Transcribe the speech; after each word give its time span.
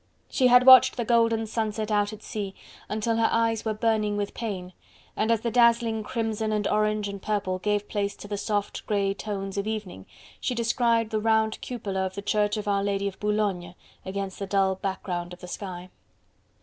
She 0.31 0.47
had 0.47 0.65
watched 0.65 0.97
the 0.97 1.05
golden 1.05 1.45
sunset 1.45 1.91
out 1.91 2.11
at 2.11 2.23
sea 2.23 2.55
until 2.89 3.17
her 3.17 3.29
eyes 3.31 3.63
were 3.63 3.75
burning 3.75 4.17
with 4.17 4.33
pain, 4.33 4.73
and 5.15 5.29
as 5.31 5.41
the 5.41 5.51
dazzling 5.51 6.01
crimson 6.03 6.51
and 6.51 6.67
orange 6.67 7.07
and 7.07 7.21
purple 7.21 7.59
gave 7.59 7.87
place 7.87 8.15
to 8.15 8.27
the 8.27 8.35
soft 8.35 8.87
grey 8.87 9.13
tones 9.13 9.59
of 9.59 9.67
evening, 9.67 10.07
she 10.39 10.55
descried 10.55 11.11
the 11.11 11.19
round 11.21 11.61
cupola 11.61 12.03
of 12.03 12.15
the 12.15 12.23
church 12.23 12.57
of 12.57 12.67
Our 12.67 12.83
Lady 12.83 13.07
of 13.07 13.19
Boulogne 13.19 13.75
against 14.03 14.39
the 14.39 14.47
dull 14.47 14.73
background 14.73 15.33
of 15.33 15.39
the 15.39 15.47
sky. 15.47 15.91